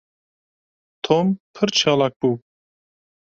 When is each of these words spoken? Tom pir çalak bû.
Tom 1.05 1.27
pir 1.55 1.67
çalak 1.79 2.13
bû. 2.21 2.31